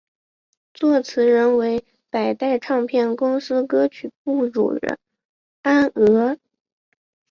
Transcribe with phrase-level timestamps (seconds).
[0.73, 4.97] 作词人为百代唱片公司歌曲部主任
[5.61, 6.39] 安娥。